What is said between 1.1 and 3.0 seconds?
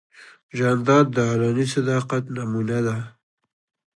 د علني صداقت نمونه ده.